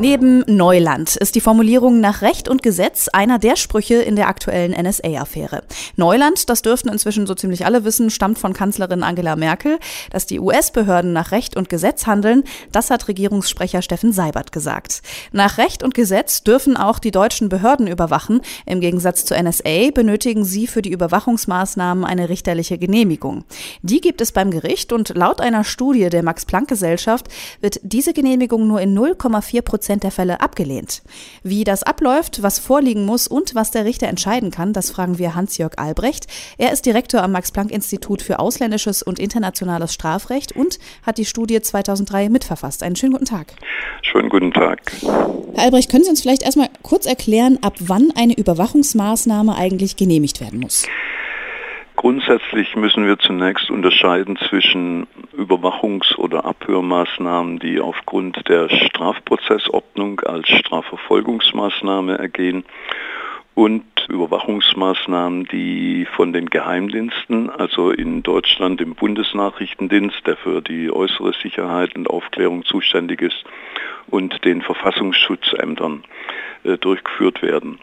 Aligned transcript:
Neben 0.00 0.44
Neuland 0.46 1.16
ist 1.16 1.34
die 1.34 1.40
Formulierung 1.40 1.98
nach 1.98 2.22
Recht 2.22 2.48
und 2.48 2.62
Gesetz 2.62 3.08
einer 3.08 3.40
der 3.40 3.56
Sprüche 3.56 3.96
in 3.96 4.14
der 4.14 4.28
aktuellen 4.28 4.70
NSA-Affäre. 4.70 5.64
Neuland, 5.96 6.48
das 6.48 6.62
dürften 6.62 6.88
inzwischen 6.88 7.26
so 7.26 7.34
ziemlich 7.34 7.66
alle 7.66 7.82
wissen, 7.82 8.08
stammt 8.08 8.38
von 8.38 8.52
Kanzlerin 8.52 9.02
Angela 9.02 9.34
Merkel. 9.34 9.80
Dass 10.12 10.24
die 10.24 10.38
US-Behörden 10.38 11.12
nach 11.12 11.32
Recht 11.32 11.56
und 11.56 11.68
Gesetz 11.68 12.06
handeln, 12.06 12.44
das 12.70 12.90
hat 12.90 13.08
Regierungssprecher 13.08 13.82
Steffen 13.82 14.12
Seibert 14.12 14.52
gesagt. 14.52 15.02
Nach 15.32 15.58
Recht 15.58 15.82
und 15.82 15.94
Gesetz 15.94 16.44
dürfen 16.44 16.76
auch 16.76 17.00
die 17.00 17.10
deutschen 17.10 17.48
Behörden 17.48 17.88
überwachen. 17.88 18.42
Im 18.66 18.78
Gegensatz 18.78 19.24
zur 19.24 19.36
NSA 19.42 19.90
benötigen 19.92 20.44
sie 20.44 20.68
für 20.68 20.80
die 20.80 20.92
Überwachungsmaßnahmen 20.92 22.04
eine 22.04 22.28
richterliche 22.28 22.78
Genehmigung. 22.78 23.42
Die 23.82 24.00
gibt 24.00 24.20
es 24.20 24.30
beim 24.30 24.52
Gericht 24.52 24.92
und 24.92 25.16
laut 25.16 25.40
einer 25.40 25.64
Studie 25.64 26.08
der 26.08 26.22
Max-Planck-Gesellschaft 26.22 27.26
wird 27.60 27.80
diese 27.82 28.12
Genehmigung 28.12 28.68
nur 28.68 28.80
in 28.80 28.96
0,4 28.96 29.62
Prozent 29.62 29.87
Prozent 29.88 30.04
der 30.04 30.10
Fälle 30.10 30.42
abgelehnt. 30.42 31.00
Wie 31.42 31.64
das 31.64 31.82
abläuft, 31.82 32.42
was 32.42 32.58
vorliegen 32.58 33.06
muss 33.06 33.26
und 33.26 33.54
was 33.54 33.70
der 33.70 33.86
Richter 33.86 34.06
entscheiden 34.06 34.50
kann, 34.50 34.74
das 34.74 34.90
fragen 34.90 35.18
wir 35.18 35.34
Hans-Jörg 35.34 35.78
Albrecht. 35.78 36.26
Er 36.58 36.72
ist 36.72 36.84
Direktor 36.84 37.22
am 37.22 37.32
Max-Planck-Institut 37.32 38.20
für 38.20 38.38
ausländisches 38.38 39.02
und 39.02 39.18
internationales 39.18 39.94
Strafrecht 39.94 40.52
und 40.52 40.78
hat 41.06 41.16
die 41.16 41.24
Studie 41.24 41.62
2003 41.62 42.28
mitverfasst. 42.28 42.82
Einen 42.82 42.96
schönen 42.96 43.12
guten 43.12 43.24
Tag. 43.24 43.54
Schönen 44.02 44.28
guten 44.28 44.52
Tag. 44.52 44.92
Herr 45.54 45.64
Albrecht, 45.64 45.90
können 45.90 46.04
Sie 46.04 46.10
uns 46.10 46.20
vielleicht 46.20 46.42
erstmal 46.42 46.68
kurz 46.82 47.06
erklären, 47.06 47.56
ab 47.62 47.76
wann 47.78 48.10
eine 48.14 48.36
Überwachungsmaßnahme 48.36 49.56
eigentlich 49.56 49.96
genehmigt 49.96 50.42
werden 50.42 50.60
muss? 50.60 50.84
Grundsätzlich 51.98 52.76
müssen 52.76 53.06
wir 53.06 53.18
zunächst 53.18 53.72
unterscheiden 53.72 54.36
zwischen 54.48 55.08
Überwachungs- 55.36 56.14
oder 56.14 56.44
Abhörmaßnahmen, 56.44 57.58
die 57.58 57.80
aufgrund 57.80 58.48
der 58.48 58.68
Strafprozessordnung 58.68 60.20
als 60.20 60.48
Strafverfolgungsmaßnahme 60.48 62.16
ergehen 62.16 62.64
und 63.56 63.82
Überwachungsmaßnahmen, 64.08 65.46
die 65.46 66.06
von 66.14 66.32
den 66.32 66.48
Geheimdiensten, 66.48 67.50
also 67.50 67.90
in 67.90 68.22
Deutschland 68.22 68.80
im 68.80 68.94
Bundesnachrichtendienst, 68.94 70.24
der 70.24 70.36
für 70.36 70.62
die 70.62 70.92
äußere 70.92 71.32
Sicherheit 71.42 71.96
und 71.96 72.08
Aufklärung 72.08 72.64
zuständig 72.64 73.22
ist, 73.22 73.44
und 74.06 74.44
den 74.44 74.62
Verfassungsschutzämtern 74.62 76.04
äh, 76.62 76.78
durchgeführt 76.78 77.42
werden. 77.42 77.80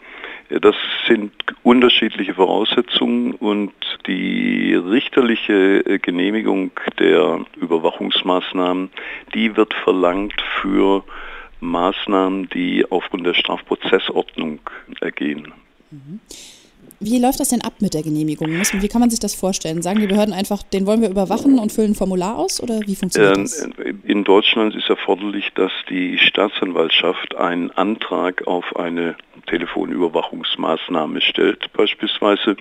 Das 0.48 0.76
sind 1.08 1.32
unterschiedliche 1.62 2.34
Voraussetzungen 2.34 3.32
und 3.34 3.72
die 4.06 4.74
richterliche 4.74 5.84
äh, 5.84 5.98
Genehmigung 5.98 6.70
der 6.98 7.44
Überwachungsmaßnahmen, 7.56 8.90
die 9.34 9.56
wird 9.56 9.74
verlangt 9.74 10.40
für 10.60 11.04
Maßnahmen, 11.60 12.48
die 12.50 12.84
aufgrund 12.88 13.26
der 13.26 13.34
Strafprozessordnung 13.34 14.60
ergehen. 15.00 15.52
Mhm. 15.90 16.20
Wie 16.98 17.18
läuft 17.18 17.40
das 17.40 17.50
denn 17.50 17.60
ab 17.60 17.74
mit 17.80 17.92
der 17.92 18.02
Genehmigung? 18.02 18.48
Wie 18.48 18.88
kann 18.88 19.00
man 19.00 19.10
sich 19.10 19.20
das 19.20 19.34
vorstellen? 19.34 19.82
Sagen 19.82 20.00
die 20.00 20.06
Behörden 20.06 20.32
einfach, 20.32 20.62
den 20.62 20.86
wollen 20.86 21.02
wir 21.02 21.10
überwachen 21.10 21.58
und 21.58 21.70
füllen 21.70 21.90
ein 21.90 21.94
Formular 21.94 22.38
aus 22.38 22.62
oder 22.62 22.80
wie 22.86 22.96
funktioniert 22.96 23.36
das? 23.36 23.68
In 24.04 24.24
Deutschland 24.24 24.74
ist 24.74 24.88
erforderlich, 24.88 25.52
dass 25.54 25.72
die 25.90 26.16
Staatsanwaltschaft 26.18 27.34
einen 27.34 27.70
Antrag 27.72 28.46
auf 28.46 28.76
eine 28.76 29.16
Telefonüberwachungsmaßnahme 29.46 31.20
stellt 31.20 31.72
beispielsweise 31.72 32.56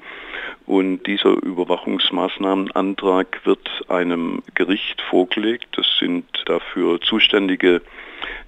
und 0.65 1.05
dieser 1.05 1.31
Überwachungsmaßnahmenantrag 1.43 3.45
wird 3.45 3.69
einem 3.87 4.41
Gericht 4.55 4.99
vorgelegt. 5.01 5.67
Das 5.73 5.85
sind 5.99 6.25
dafür 6.45 6.99
zuständige 7.01 7.83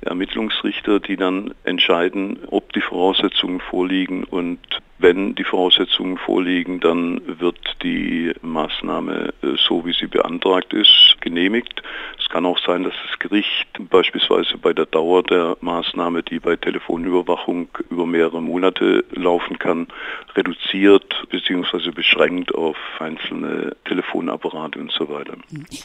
Ermittlungsrichter, 0.01 0.99
die 0.99 1.17
dann 1.17 1.53
entscheiden, 1.63 2.39
ob 2.47 2.73
die 2.73 2.81
Voraussetzungen 2.81 3.59
vorliegen 3.59 4.23
und 4.23 4.59
wenn 4.99 5.35
die 5.35 5.43
Voraussetzungen 5.43 6.17
vorliegen, 6.17 6.79
dann 6.79 7.21
wird 7.39 7.59
die 7.83 8.33
Maßnahme 8.41 9.33
äh, 9.43 9.47
so, 9.67 9.85
wie 9.85 9.93
sie 9.93 10.07
beantragt 10.07 10.73
ist, 10.73 11.17
genehmigt. 11.21 11.83
Es 12.19 12.27
kann 12.29 12.47
auch 12.47 12.57
sein, 12.59 12.83
dass 12.83 12.93
das 13.07 13.19
Gericht 13.19 13.67
beispielsweise 13.91 14.57
bei 14.57 14.73
der 14.73 14.87
Dauer 14.87 15.21
der 15.21 15.55
Maßnahme, 15.61 16.23
die 16.23 16.39
bei 16.39 16.55
Telefonüberwachung 16.55 17.69
über 17.91 18.07
mehrere 18.07 18.41
Monate 18.41 19.05
laufen 19.11 19.59
kann, 19.59 19.87
reduziert 20.35 21.27
bzw. 21.29 21.91
beschränkt 22.07 22.53
auf 22.55 22.77
einzelne 22.99 23.75
Telefonapparate 23.85 24.79
und 24.79 24.91
so 24.91 25.09
weiter. 25.09 25.33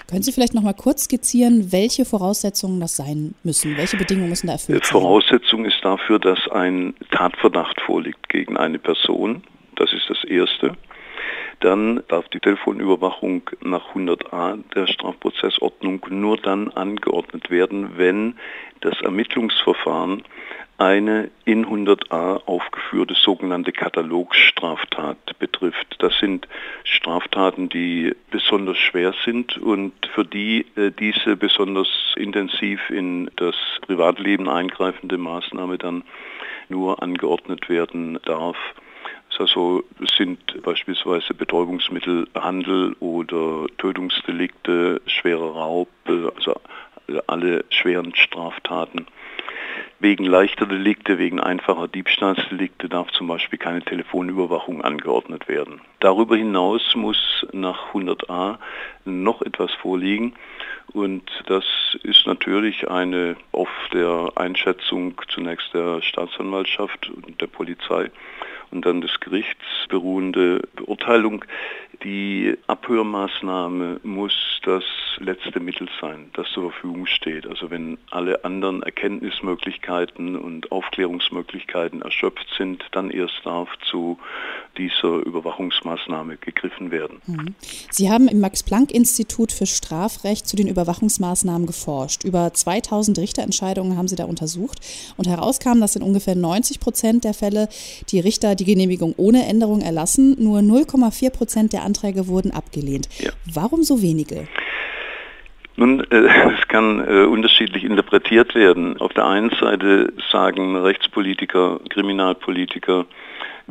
Können 0.09 0.23
Sie 0.23 0.33
vielleicht 0.33 0.55
noch 0.55 0.63
mal 0.63 0.75
kurz 0.75 1.05
skizzieren, 1.05 1.73
welche 1.73 2.05
Voraussetzungen 2.05 2.81
das 2.81 2.97
sein 2.97 3.35
müssen? 3.43 3.77
Welche 3.77 3.97
Bedingungen 3.97 4.29
müssen 4.29 4.47
da 4.47 4.55
erfüllt 4.55 4.85
sein? 4.85 5.01
Voraussetzung 5.01 5.65
ist 5.65 5.79
dafür, 5.83 6.19
dass 6.19 6.39
ein 6.51 6.95
Tatverdacht 7.11 7.81
vorliegt 7.81 8.29
gegen 8.29 8.57
eine 8.57 8.79
Person. 8.79 9.43
Das 9.77 9.93
ist 9.93 10.09
das 10.09 10.23
Erste. 10.25 10.77
Dann 11.61 12.03
darf 12.09 12.29
die 12.29 12.41
Telefonüberwachung 12.41 13.43
nach 13.61 13.95
100a 13.95 14.59
der 14.75 14.87
Strafprozessordnung 14.87 16.05
nur 16.11 16.37
dann 16.37 16.69
angeordnet 16.69 17.51
werden, 17.51 17.97
wenn 17.97 18.37
das 18.81 19.01
Ermittlungsverfahren 19.01 20.23
eine 20.79 21.31
in 21.45 21.67
100a 21.67 22.45
aufgeführte 22.47 23.15
sogenannte 23.15 23.71
Katalogstraftat 23.71 25.39
betrifft. 25.39 25.97
Das 26.01 26.19
sind 26.19 26.49
Straftaten, 26.83 27.69
die 27.69 28.17
besonders 28.31 28.79
schwer 28.79 29.15
sind 29.25 29.59
und 29.59 29.93
für 30.13 30.25
die 30.25 30.67
äh, 30.77 30.91
diese 30.91 31.37
besonders 31.37 31.89
intensiv 32.17 32.91
in 32.91 33.31
das 33.37 33.55
Privatleben 33.83 34.49
eingreifende 34.49 35.19
Maßnahme 35.19 35.79
dann 35.79 36.03
nur 36.69 37.01
angeordnet 37.01 37.69
werden 37.69 38.19
darf. 38.25 38.57
Also 39.43 39.83
sind 40.17 40.63
beispielsweise 40.63 41.35
Betäubungsmittelhandel 41.35 42.95
oder 43.01 43.67
Tötungsdelikte, 43.77 45.01
schwerer 45.07 45.57
Raub, 45.57 45.89
äh, 46.07 46.29
also 46.37 46.61
alle 47.27 47.65
schweren 47.71 48.15
Straftaten. 48.15 49.09
Wegen 49.99 50.25
leichter 50.25 50.67
Delikte, 50.67 51.19
wegen 51.19 51.41
einfacher 51.41 51.89
Diebstahlsdelikte 51.89 52.89
darf 52.89 53.11
zum 53.11 53.27
Beispiel 53.27 53.59
keine 53.59 53.83
Telefonüberwachung 53.83 54.81
angeordnet 54.81 55.49
werden. 55.49 55.81
Darüber 55.99 56.37
hinaus 56.37 56.95
muss 56.95 57.45
nach 57.51 57.93
100a 57.93 58.59
noch 59.05 59.43
etwas 59.43 59.73
vorliegen 59.75 60.35
und 60.93 61.29
das 61.47 61.65
ist 62.05 62.29
natürlich 62.29 62.89
eine 62.89 63.35
auf 63.51 63.71
der 63.93 64.31
Einschätzung 64.37 65.21
zunächst 65.29 65.75
der 65.75 66.01
Staatsanwaltschaft 66.01 67.11
und 67.11 67.41
der 67.41 67.49
Polizei 67.49 68.13
und 68.73 68.87
dann 68.87 69.01
des 69.01 69.21
Gerichts 69.21 69.65
beruhende 69.89 70.63
Beurteilung. 70.75 71.45
Die 72.03 72.57
Abhörmaßnahme 72.67 74.01
muss 74.03 74.33
das 74.65 74.83
letzte 75.19 75.61
Mittel 75.61 75.89
sein, 76.01 76.31
das 76.33 76.49
zur 76.53 76.71
Verfügung 76.73 77.07
steht. 77.07 77.47
Also 77.47 77.71
wenn 77.71 77.99
alle 78.11 78.45
anderen 78.45 78.83
Erkenntnismöglichkeiten 78.83 80.37
und 80.37 80.73
Aufklärungsmöglichkeiten 80.73 82.03
erschöpft 82.03 82.47
sind, 82.57 82.85
dann 82.93 83.11
erst 83.11 83.41
darf 83.45 83.69
zu 83.89 84.19
dieser 84.79 85.25
Überwachungsmaßnahme 85.27 86.39
gegriffen 86.39 86.91
werden. 86.91 87.21
Mhm. 87.27 87.55
Sie 87.91 88.11
haben 88.11 88.27
im 88.27 88.41
Max-Planck-Institut 88.41 89.53
für 89.53 89.67
Strafrecht 89.67 90.49
zu 90.49 90.57
den 90.57 90.69
Überwachungsmaßnahmen 90.69 91.67
geforscht. 91.67 92.25
Über 92.25 92.53
2000 92.53 93.19
Richterentscheidungen 93.19 93.97
haben 93.97 94.09
Sie 94.09 94.17
da 94.17 94.25
untersucht 94.25 94.81
und 95.17 95.29
herauskam, 95.29 95.81
dass 95.81 95.95
in 95.95 96.03
ungefähr 96.03 96.35
90 96.35 96.81
Prozent 96.81 97.25
der 97.25 97.35
Fälle 97.35 97.69
die 98.09 98.21
Richter 98.21 98.55
die 98.55 98.62
Genehmigung 98.65 99.15
ohne 99.17 99.47
Änderung 99.47 99.81
erlassen. 99.81 100.37
Nur 100.39 100.61
0,4 100.61 101.31
Prozent 101.31 101.73
der 101.73 101.83
Anträge 101.83 102.27
wurden 102.29 102.51
abgelehnt. 102.51 103.09
Ja. 103.19 103.31
Warum 103.53 103.83
so 103.83 104.03
wenige? 104.03 104.47
Nun, 105.77 106.01
äh, 106.11 106.29
es 106.61 106.69
kann 106.69 107.01
äh, 107.01 107.25
unterschiedlich 107.25 107.85
interpretiert 107.85 108.55
werden. 108.55 108.99
Auf 108.99 109.13
der 109.15 109.27
einen 109.27 109.51
Seite 109.61 110.13
sagen 110.31 110.77
Rechtspolitiker, 110.77 111.81
Kriminalpolitiker, 111.89 113.07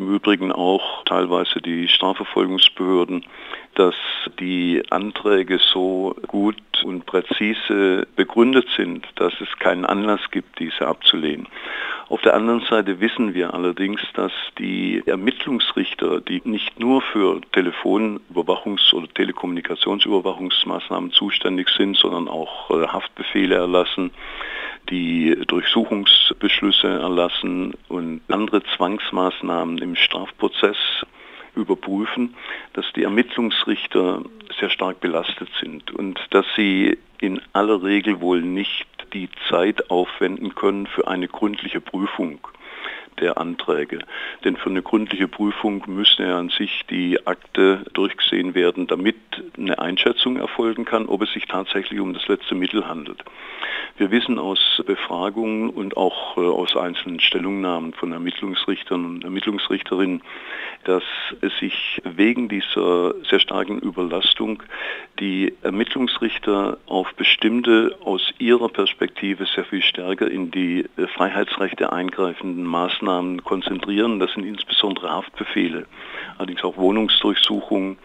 im 0.02 0.14
Übrigen 0.16 0.52
auch 0.52 1.04
teilweise 1.06 1.62
die 1.62 1.88
Strafverfolgungsbehörden, 1.88 3.24
dass 3.76 3.96
die 4.40 4.84
Anträge 4.90 5.60
so 5.60 6.16
gut 6.28 6.58
und 6.84 7.06
präzise 7.06 8.08
begründet 8.16 8.68
sind, 8.76 9.08
dass 9.16 9.34
es 9.40 9.48
keinen 9.60 9.86
Anlass 9.86 10.20
gibt, 10.32 10.60
diese 10.60 10.88
abzulehnen. 10.88 11.48
Auf 12.10 12.22
der 12.22 12.34
anderen 12.34 12.62
Seite 12.70 13.00
wissen 13.00 13.34
wir 13.34 13.54
allerdings, 13.54 14.02
dass 14.16 14.34
die 14.58 15.02
Ermittlungsrichter, 15.06 16.20
die 16.20 16.42
nicht 16.44 16.78
nur 16.80 17.02
für 17.02 17.40
Telefonüberwachungs- 17.54 18.94
oder 18.94 19.08
Telekommunikationsüberwachungsmaßnahmen 19.14 21.12
zuständig 21.12 21.70
sind, 21.70 21.96
sondern 21.96 22.28
auch 22.28 22.70
äh, 22.72 22.88
Haftbefehle 22.88 23.56
erlassen, 23.56 24.12
die 24.90 25.38
Durchsuchungsbeschlüsse 25.48 26.88
erlassen 26.88 27.76
und 27.88 28.22
andere 28.28 28.62
Zwangsmaßnahmen 28.76 29.78
im 29.78 29.91
Strafprozess 29.96 30.78
überprüfen, 31.56 32.36
dass 32.74 32.86
die 32.94 33.04
Ermittlungsrichter 33.04 34.24
sehr 34.60 34.70
stark 34.70 35.00
belastet 35.00 35.50
sind 35.60 35.92
und 35.92 36.20
dass 36.32 36.46
sie 36.56 36.98
in 37.20 37.42
aller 37.54 37.84
Regel 37.84 38.22
wohl 38.22 38.42
nicht 38.42 38.88
die 39.14 39.30
Zeit 39.50 39.90
aufwenden 39.90 40.56
können 40.56 40.88
für 40.88 41.08
eine 41.08 41.28
gründliche 41.28 41.82
Prüfung 41.82 42.40
der 43.22 43.38
Anträge. 43.38 44.00
Denn 44.44 44.58
für 44.58 44.70
eine 44.70 44.82
gründliche 44.82 45.28
Prüfung 45.28 45.84
müsste 45.88 46.24
ja 46.24 46.38
an 46.38 46.50
sich 46.50 46.86
die 46.90 47.26
Akte 47.26 47.86
durchgesehen 47.94 48.56
werden, 48.56 48.88
damit 48.88 49.16
eine 49.58 49.80
Einschätzung 49.80 50.38
erfolgen 50.38 50.86
kann, 50.86 51.06
ob 51.06 51.22
es 51.22 51.32
sich 51.32 51.46
tatsächlich 51.46 52.00
um 52.00 52.14
das 52.14 52.28
letzte 52.28 52.56
Mittel 52.56 52.88
handelt. 52.88 53.24
Wir 53.98 54.10
wissen 54.10 54.40
aus 54.40 54.82
Befragungen 54.86 55.70
und 55.70 55.98
auch 55.98 56.38
äh, 56.38 56.40
aus 56.42 56.76
einzelnen 56.76 57.20
Stellungnahmen 57.20 57.94
von 57.94 58.12
Ermittlungsrichtern 58.12 59.06
und 59.06 59.24
Ermittlungsrichterinnen, 59.24 60.24
dass 60.86 61.04
es 61.42 61.56
sich 61.60 62.02
wegen 62.04 62.50
dieser 62.50 63.14
sehr 63.30 63.40
starken 63.40 63.80
Überlastung 63.80 64.64
die 65.20 65.54
Ermittlungsrichter 65.62 66.80
auf 66.88 67.14
bestimmte 67.16 67.96
aus 68.04 68.34
ihrer 68.40 68.70
Perspektive 68.70 69.46
sehr 69.46 69.66
viel 69.66 69.84
stärker 69.84 70.30
in 70.30 70.50
die 70.52 70.86
äh, 70.98 71.08
Freiheitsrechte 71.08 71.92
eingreifenden 71.92 72.64
Maßnahmen 72.64 73.11
konzentrieren. 73.44 74.20
Das 74.20 74.32
sind 74.34 74.46
insbesondere 74.46 75.10
Haftbefehle, 75.10 75.86
allerdings 76.38 76.64
auch 76.64 76.78
Wohnungsdurchsuchungen 76.78 77.98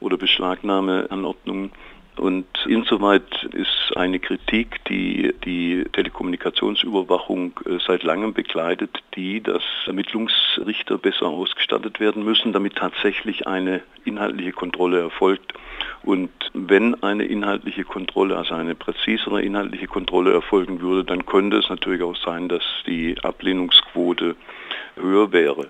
oder 0.00 0.16
Beschlagnahmeanordnungen 0.16 1.72
und 2.16 2.46
insoweit 2.66 3.44
ist 3.52 3.96
eine 3.96 4.20
Kritik, 4.20 4.84
die 4.84 5.34
die 5.44 5.84
Telekommunikationsüberwachung 5.92 7.58
äh, 7.66 7.78
seit 7.84 8.02
langem 8.04 8.32
begleitet, 8.32 9.02
die, 9.16 9.42
dass 9.42 9.62
Ermittlungsrichter 9.86 10.98
besser 10.98 11.26
ausgestattet 11.26 12.00
werden 12.00 12.24
müssen, 12.24 12.52
damit 12.52 12.76
tatsächlich 12.76 13.46
eine 13.46 13.82
inhaltliche 14.04 14.52
Kontrolle 14.52 15.00
erfolgt. 15.00 15.54
Und 16.04 16.30
wenn 16.52 17.02
eine 17.02 17.24
inhaltliche 17.24 17.84
Kontrolle, 17.84 18.36
also 18.36 18.54
eine 18.54 18.74
präzisere 18.74 19.42
inhaltliche 19.42 19.86
Kontrolle 19.86 20.32
erfolgen 20.32 20.80
würde, 20.80 21.04
dann 21.04 21.26
könnte 21.26 21.58
es 21.58 21.68
natürlich 21.68 22.02
auch 22.02 22.16
sein, 22.16 22.48
dass 22.48 22.62
die 22.86 23.16
Ablehnungsquote 23.22 24.36
höher 24.96 25.32
wäre. 25.32 25.68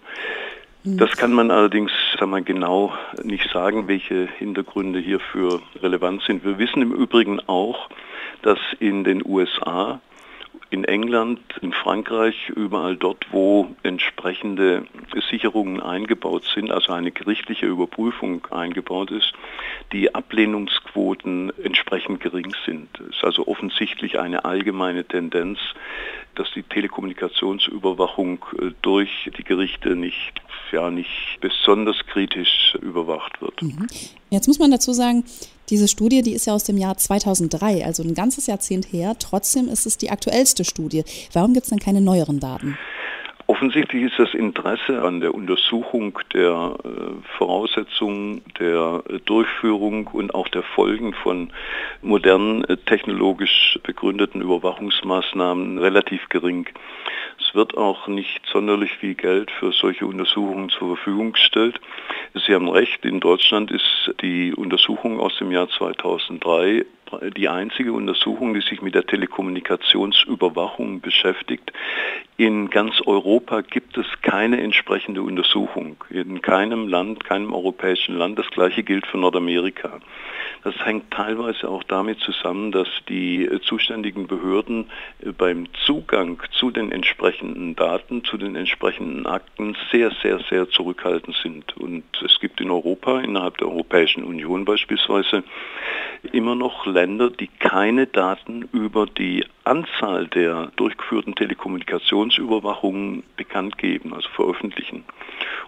Mhm. 0.85 0.99
Das 0.99 1.17
kann 1.17 1.33
man 1.33 1.51
allerdings 1.51 1.91
sagen 2.19 2.31
wir, 2.31 2.43
genau 2.43 2.93
nicht 3.23 3.51
sagen, 3.51 3.89
welche 3.89 4.29
Hintergründe 4.39 4.99
hierfür 4.99 5.63
relevant 5.83 6.23
sind. 6.23 6.45
Wir 6.45 6.59
wissen 6.59 6.83
im 6.83 6.93
Übrigen 6.93 7.41
auch, 7.49 7.89
dass 8.43 8.59
in 8.79 9.03
den 9.03 9.25
USA 9.25 10.01
in 10.75 10.85
England, 10.85 11.41
in 11.63 11.73
Frankreich, 11.73 12.49
überall 12.49 12.97
dort, 12.97 13.27
wo 13.31 13.69
entsprechende 13.85 14.85
Sicherungen 15.31 15.81
eingebaut 15.81 16.45
sind, 16.53 16.73
also 16.73 16.93
eine 16.93 17.13
gerichtliche 17.13 17.67
Überprüfung 17.67 18.45
eingebaut 18.51 19.13
ist, 19.13 19.33
die 19.93 20.15
Ablehnungsquoten 20.15 21.53
entsprechend 21.63 22.21
gering 22.21 22.53
sind. 22.67 22.89
Es 23.09 23.17
ist 23.17 23.25
also 23.25 23.47
offensichtlich 23.47 24.19
eine 24.19 24.45
allgemeine 24.45 25.05
Tendenz, 25.05 25.61
dass 26.35 26.51
die 26.53 26.65
Telekommunikationsüberwachung 26.65 28.45
äh, 28.59 28.71
durch 28.83 29.31
die 29.37 29.45
Gerichte 29.45 29.95
nicht, 29.95 30.43
ja, 30.75 30.91
nicht 30.91 31.39
besonders 31.41 31.97
kritisch 32.07 32.77
überwacht 32.83 33.41
wird. 33.41 33.63
Mhm. 33.63 33.87
Jetzt 34.31 34.49
muss 34.49 34.59
man 34.59 34.71
dazu 34.71 34.93
sagen, 34.93 35.25
diese 35.71 35.89
Studie, 35.89 36.23
die 36.23 36.33
ist 36.33 36.47
ja 36.47 36.53
aus 36.53 36.65
dem 36.65 36.77
Jahr 36.77 36.97
2003, 36.97 37.85
also 37.85 38.03
ein 38.03 38.15
ganzes 38.15 38.47
Jahrzehnt 38.47 38.93
her. 38.93 39.17
Trotzdem 39.19 39.69
ist 39.69 39.87
es 39.87 39.97
die 39.97 40.11
aktuellste 40.11 40.65
Studie. 40.65 41.05
Warum 41.33 41.55
gibt 41.55 41.65
es 41.65 41.71
dann 41.71 41.79
keine 41.79 42.01
neueren 42.01 42.41
Daten? 42.41 42.77
Offensichtlich 43.47 44.05
ist 44.05 44.19
das 44.19 44.33
Interesse 44.33 45.03
an 45.03 45.21
der 45.21 45.35
Untersuchung 45.35 46.19
der 46.33 46.77
äh, 46.83 46.89
Voraussetzungen, 47.37 48.41
der 48.59 49.03
äh, 49.07 49.19
Durchführung 49.27 50.07
und 50.07 50.35
auch 50.35 50.49
der 50.49 50.63
Folgen 50.63 51.13
von 51.13 51.53
modernen 52.01 52.65
äh, 52.65 52.79
technologisch 52.79 53.79
begründeten 53.83 54.41
Überwachungsmaßnahmen 54.41 55.77
relativ 55.77 56.27
gering. 56.31 56.69
Es 57.39 57.55
wird 57.55 57.77
auch 57.77 58.09
nicht 58.09 58.47
sonderlich 58.47 58.93
viel 58.93 59.15
Geld 59.15 59.51
für 59.51 59.73
solche 59.73 60.07
Untersuchungen 60.07 60.71
zur 60.71 60.97
Verfügung 60.97 61.33
gestellt. 61.33 61.79
Sie 62.47 62.55
haben 62.55 62.69
recht, 62.71 63.05
in 63.05 63.21
Deutschland 63.21 63.71
ist 63.71 64.15
die 64.23 64.55
Untersuchung 64.55 65.21
aus 65.21 65.37
dem 65.37 65.53
Jahr 65.53 65.69
2003 65.69 66.87
die 67.37 67.49
einzige 67.49 67.93
Untersuchung, 67.93 68.55
die 68.55 68.61
sich 68.61 68.83
mit 68.83 68.95
der 68.95 69.07
Telekommunikationsüberwachung 69.07 71.01
beschäftigt. 71.01 71.73
In 72.37 72.71
ganz 72.71 73.01
Europa 73.07 73.61
gibt 73.61 73.97
es 73.97 74.07
keine 74.23 74.61
entsprechende 74.61 75.23
Untersuchung. 75.23 75.97
In 76.11 76.43
keinem 76.43 76.89
Land, 76.89 77.25
keinem 77.25 77.53
europäischen 77.53 78.17
Land. 78.17 78.39
Das 78.39 78.49
gleiche 78.49 78.83
gilt 78.83 79.07
für 79.07 79.19
Nordamerika. 79.19 80.01
Das 80.65 80.75
hängt 80.85 81.11
teilweise 81.11 81.69
auch 81.69 81.83
damit 81.83 82.21
zusammen, 82.21 82.73
dass 82.73 82.89
die 83.09 83.49
zuständigen 83.63 84.27
Behörden 84.27 84.91
beim 85.37 85.67
Zugang 85.85 86.43
zu 86.53 86.71
den 86.71 86.91
entsprechenden 86.91 87.77
Daten, 87.77 88.25
zu 88.25 88.39
den 88.39 88.57
entsprechenden 88.57 89.27
Akten 89.27 89.77
sehr, 89.93 90.11
sehr, 90.23 90.41
sehr 90.51 90.69
zurückhaltend 90.71 91.37
sind. 91.43 91.77
Und 91.77 92.05
es 92.25 92.41
gibt 92.41 92.63
in 92.63 92.71
Europa, 92.71 93.21
innerhalb 93.21 93.59
der 93.59 93.69
Europäischen 93.69 94.25
Union 94.25 94.65
beispielsweise, 94.65 95.45
immer 96.33 96.55
noch 96.55 96.87
Länder, 96.95 97.29
die 97.29 97.49
keine 97.49 98.07
Daten 98.07 98.69
über 98.73 99.07
die 99.07 99.45
Anzahl 99.65 100.29
der 100.29 100.71
durchgeführten 100.77 101.35
Telekommunikationsüberwachungen 101.35 103.25
bekannt 103.37 103.79
geben, 103.79 104.15
also 104.15 104.29
veröffentlichen. 104.31 105.05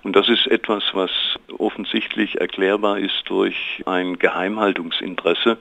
Und 0.03 0.15
das 0.15 0.29
ist 0.29 0.47
etwas, 0.47 0.85
was 0.93 1.11
offensichtlich 1.59 2.41
erklärbar 2.41 2.99
ist 2.99 3.25
durch 3.27 3.83
ein 3.87 4.19
Geheimhaltungsinteresse, 4.19 5.59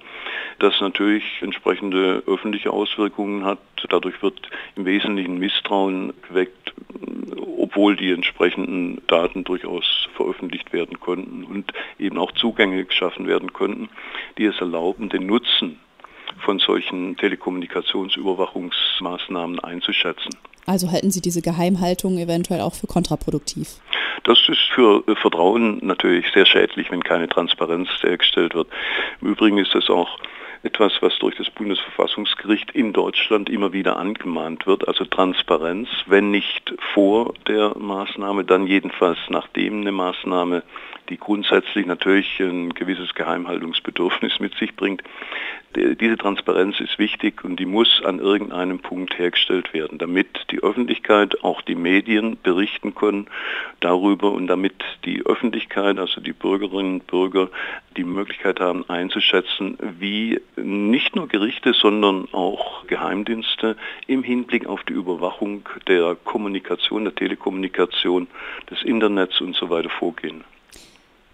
das 0.59 0.79
natürlich 0.81 1.23
entsprechende 1.41 2.21
öffentliche 2.27 2.71
Auswirkungen 2.71 3.43
hat. 3.43 3.59
Dadurch 3.89 4.21
wird 4.21 4.49
im 4.75 4.85
Wesentlichen 4.85 5.39
Misstrauen 5.39 6.13
geweckt, 6.27 6.73
obwohl 7.57 7.95
die 7.95 8.11
entsprechenden 8.11 9.01
Daten 9.07 9.43
durchaus 9.43 10.07
veröffentlicht 10.15 10.71
werden 10.73 10.99
konnten 10.99 11.43
und 11.43 11.71
eben 11.97 12.17
auch 12.17 12.31
Zugänge 12.33 12.85
geschaffen 12.85 13.27
werden 13.27 13.53
konnten, 13.53 13.89
die 14.37 14.45
es 14.45 14.59
erlauben, 14.59 15.09
den 15.09 15.25
Nutzen 15.61 15.79
von 16.43 16.59
solchen 16.59 17.15
Telekommunikationsüberwachungsmaßnahmen 17.17 19.59
einzuschätzen. 19.61 20.29
Also 20.65 20.91
halten 20.91 21.11
Sie 21.11 21.21
diese 21.21 21.41
Geheimhaltung 21.41 22.17
eventuell 22.17 22.59
auch 22.61 22.73
für 22.73 22.87
kontraproduktiv? 22.87 23.69
Das 24.23 24.39
ist 24.49 24.61
für 24.73 25.03
Vertrauen 25.21 25.79
natürlich 25.81 26.25
sehr 26.33 26.45
schädlich, 26.45 26.91
wenn 26.91 27.03
keine 27.03 27.29
Transparenz 27.29 27.87
hergestellt 28.01 28.53
wird. 28.55 28.67
Im 29.21 29.29
Übrigen 29.29 29.59
ist 29.59 29.73
es 29.75 29.89
auch 29.89 30.19
etwas, 30.65 30.93
was 31.01 31.17
durch 31.19 31.35
das 31.35 31.49
Bundesverfassungsgericht 31.51 32.71
in 32.71 32.91
Deutschland 32.91 33.49
immer 33.49 33.71
wieder 33.71 33.97
angemahnt 33.97 34.65
wird, 34.65 34.87
also 34.87 35.05
Transparenz, 35.05 35.87
wenn 36.07 36.31
nicht 36.31 36.73
vor 36.93 37.33
der 37.47 37.77
Maßnahme, 37.77 38.43
dann 38.43 38.65
jedenfalls 38.65 39.19
nachdem 39.29 39.81
eine 39.81 39.91
Maßnahme, 39.91 40.63
die 41.09 41.17
grundsätzlich 41.17 41.85
natürlich 41.85 42.39
ein 42.39 42.73
gewisses 42.73 43.13
Geheimhaltungsbedürfnis 43.13 44.39
mit 44.39 44.55
sich 44.55 44.75
bringt, 44.75 45.03
diese 45.75 46.17
Transparenz 46.17 46.79
ist 46.79 46.97
wichtig 46.99 47.43
und 47.43 47.59
die 47.59 47.65
muss 47.65 48.01
an 48.03 48.19
irgendeinem 48.19 48.79
Punkt 48.79 49.17
hergestellt 49.19 49.73
werden, 49.73 49.97
damit 49.97 50.27
die 50.51 50.63
Öffentlichkeit, 50.63 51.43
auch 51.43 51.61
die 51.61 51.75
Medien 51.75 52.37
berichten 52.41 52.95
können 52.95 53.27
darüber 53.81 54.31
und 54.31 54.47
damit 54.47 54.75
die 55.03 55.25
Öffentlichkeit, 55.25 55.99
also 55.99 56.21
die 56.21 56.33
Bürgerinnen 56.33 57.01
und 57.01 57.07
Bürger, 57.07 57.49
die 57.97 58.05
Möglichkeit 58.05 58.59
haben 58.59 58.89
einzuschätzen, 58.89 59.77
wie 59.99 60.39
nicht 60.57 61.15
nur 61.15 61.27
Gerichte, 61.27 61.73
sondern 61.73 62.27
auch 62.31 62.85
Geheimdienste 62.87 63.75
im 64.07 64.23
Hinblick 64.23 64.67
auf 64.67 64.83
die 64.83 64.93
Überwachung 64.93 65.67
der 65.87 66.15
Kommunikation, 66.23 67.03
der 67.03 67.15
Telekommunikation, 67.15 68.27
des 68.69 68.83
Internets 68.83 69.41
und 69.41 69.55
so 69.55 69.69
weiter 69.69 69.89
vorgehen. 69.89 70.43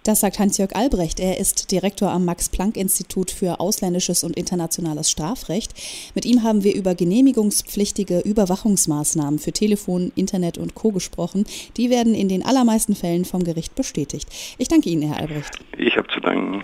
Das 0.03 0.21
sagt 0.21 0.39
Hans-Jörg 0.39 0.75
Albrecht. 0.75 1.19
Er 1.19 1.39
ist 1.39 1.71
Direktor 1.71 2.09
am 2.09 2.25
Max-Planck-Institut 2.25 3.29
für 3.29 3.59
ausländisches 3.59 4.23
und 4.23 4.35
internationales 4.35 5.11
Strafrecht. 5.11 5.73
Mit 6.15 6.25
ihm 6.25 6.41
haben 6.41 6.63
wir 6.63 6.73
über 6.73 6.95
genehmigungspflichtige 6.95 8.21
Überwachungsmaßnahmen 8.21 9.37
für 9.37 9.51
Telefon, 9.51 10.11
Internet 10.15 10.57
und 10.57 10.73
Co. 10.73 10.91
gesprochen. 10.91 11.45
Die 11.77 11.91
werden 11.91 12.15
in 12.15 12.29
den 12.29 12.43
allermeisten 12.43 12.95
Fällen 12.95 13.25
vom 13.25 13.43
Gericht 13.43 13.75
bestätigt. 13.75 14.27
Ich 14.57 14.67
danke 14.67 14.89
Ihnen, 14.89 15.03
Herr 15.03 15.17
Albrecht. 15.21 15.59
Ich 15.77 15.95
habe 15.95 16.07
zu 16.07 16.19
danken. 16.19 16.63